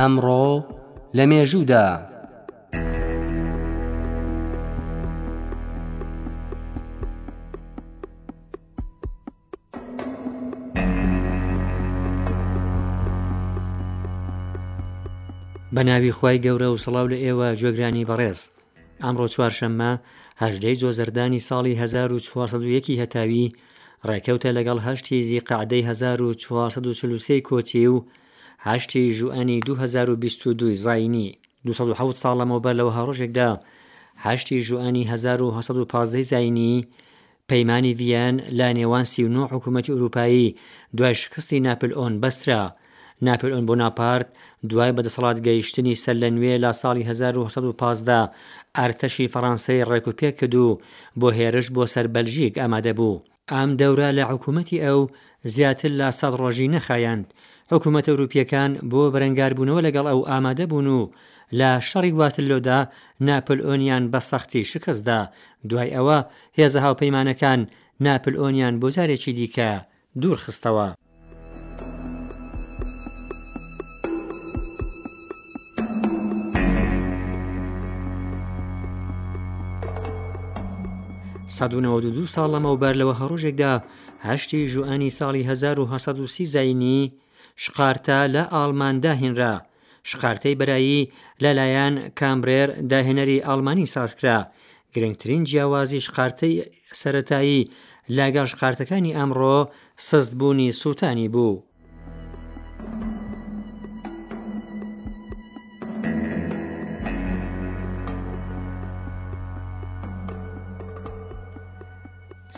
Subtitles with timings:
[0.00, 0.44] ئەمڕۆ
[1.16, 2.06] لە مێژوودا بە ناوی
[16.18, 18.40] خی گەورە و سڵاو لە ئێوە گوێگرانی بەڕێز
[19.02, 19.92] ئەمڕۆ چوارشەممە
[20.42, 23.46] هەژدەی جۆزەردانی ساڵی 1940 هەتاوی
[24.08, 27.94] ڕێکەوتە لەگەڵ هەشتی زی قعدەی 1940 کۆچی و
[28.62, 33.50] هاشتی ژوئنی 2022 زاینی 200 ساڵەمەوە بە لەوە هەڕۆژێکدا
[34.26, 36.76] هاشتی ژوئنی 1950 زاینی
[37.50, 40.56] پەیمانی ڤیان لا نێوان سیونۆ حکوومەتتی ئوروپایی
[40.96, 42.62] دوای شکستی ناپلئۆن بەسترا
[43.26, 44.28] ناپلئۆن بۆناپارت
[44.70, 48.20] دوای بەدەسەڵات گەیشتنی سەر لە نوێ لا ساڵی 1950دا
[48.78, 50.68] ئارتەشی فەڕەنسی ڕێکوپێ کرد و
[51.20, 53.16] بۆ هێرش بۆ سەر بەلژیک ئامادە بوو
[53.52, 55.00] ئام دەورە لە حکوومەتی ئەو
[55.54, 57.26] زیاتر لە سەد ڕۆژی نەخایند
[57.72, 61.10] حکوومەتە ئەوروپیەکان بۆ بەرەنگاربوونەوە لەگەڵ ئەو ئامادە بوون و
[61.58, 62.80] لە شەڕی واتللۆدا
[63.26, 65.20] ناپلئۆنیان بە سەختی شکستدا
[65.70, 66.18] دوای ئەوە
[66.58, 67.60] هێزە هاوپەیمانەکان
[68.04, 69.70] ناپلئۆنیان بۆ جارێکی دیکە
[70.20, 70.88] دوور خستەوە
[81.52, 83.72] 1992 ساڵ لەمەوبەر لەوە هەڕۆژێکدا
[84.28, 87.00] هەشتی ژوئانی ساڵی 1930 زینی
[87.62, 89.54] شقارتە لە ئالماندا هێنرا
[90.10, 91.08] شقارتەی بەرایی
[91.42, 94.38] لەلایەن کامبرێر داهێنەری ئالمانی سازکرا
[94.94, 96.54] گرنگترین جیاوازی شقارتەی
[97.00, 97.60] سەتایی
[98.16, 99.58] لاگەشقارتەکانی ئەمڕۆ
[100.08, 101.54] سەستبوونی سووتانی بوو.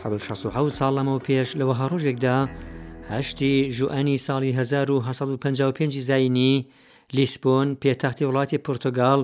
[0.00, 2.38] 16 ساڵ لەمەەوە پێش لەوە هەڕۆژێکدا
[3.12, 6.54] هەشتی ژوئنی ساڵی 1955 زینی
[7.16, 9.20] لیسبۆن پێتاختی وڵاتی پرتگال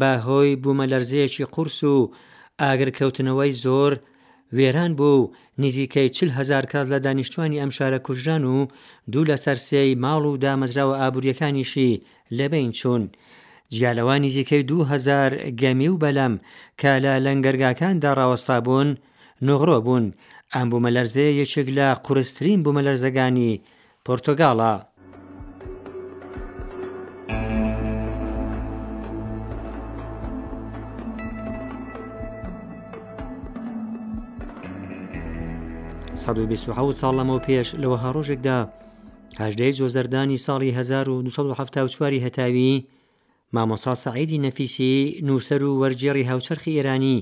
[0.00, 2.10] بە هۆی بوومە لەرزەیەکی قورس و
[2.62, 3.92] ئاگرکەوتنەوەی زۆر
[4.56, 5.30] وێران بوو
[5.62, 8.56] نزیکەی چل هزار کات لە دانیشتوانی ئەم شارە کوژران و
[9.12, 12.00] دوو لە سەرسەی ماڵ و دامەزراوە ئابوووریەکانیشی
[12.38, 13.02] لەبین چوون.
[13.74, 16.34] جیالەوە نزیکەی 2000 گەمی و بەلەم
[16.80, 18.90] کە لە لەنگەرگاکاندا ڕاوەستا بوون،
[19.46, 20.04] نۆغڕۆ بوون
[20.54, 23.52] ئەم بوومەلەرزەیە یەکێک لە قورستترین بوومەلەرزەکانی
[24.06, 24.72] پۆرتۆگاڵە.
[36.22, 36.36] ساڵ
[37.18, 38.58] لەمەەوە پێش لەوە هاڕۆژێکدا
[39.42, 42.72] هەژدەی زۆزەردانی ساڵی 1970 هەتاوی
[43.54, 44.94] مامۆستا سعیدی نەفیسی
[45.26, 47.18] نووسەر و وەرجێڕی هاوچەرخی ئێرانی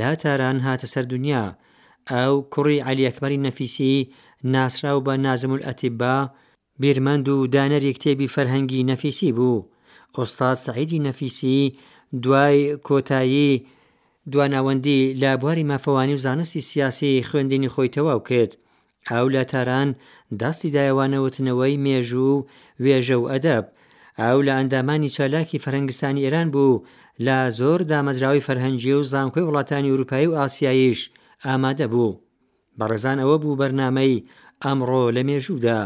[0.00, 1.44] لا تاران هاتە سەر دنیا
[2.12, 3.94] ئەو کوڕی علیەکمەری نەفیسی
[4.54, 6.16] ناسرااو بە نازمول ئەتیبا
[6.82, 9.66] بیرمەند و دانەری کتێبی فەرهەنگی نەفیسی بوو
[10.16, 11.56] ئۆستاد سعیدی نەفیسی
[12.24, 13.50] دوای کۆتایی
[14.32, 18.52] دواناوەندی لا بواری مافەوانی و زانستی سیاسی خوێندنی خۆی تەواو کرد
[19.10, 19.88] ئاو لە تاران
[20.42, 22.36] دەستی دایەوانەوتنەوەی مێژوو
[22.84, 23.64] وێژە و ئەدەب
[24.20, 26.82] ئاو لە ئەندامانی چالاکی فەرنگستانی ئێران بوو
[27.26, 31.00] لە زۆر دامەزراوی فەرهەنجی و زانکۆی وڵاتانی وروپایی و ئاسیاییش
[31.46, 32.18] ئامادە بوو
[32.78, 34.24] بەڕێزان ئەوە بوو بەرنمەی
[34.62, 35.80] ئەمڕۆ لە مێژوودا.